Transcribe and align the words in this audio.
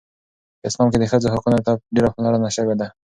په 0.59 0.65
اسلام 0.69 0.87
کې 0.91 0.97
د 0.99 1.03
ښځو 1.11 1.27
حقوقو 1.33 1.65
ته 1.67 1.73
ډیره 1.95 2.09
پاملرنه 2.13 2.49
شوې 2.57 2.75
ده. 2.79 2.87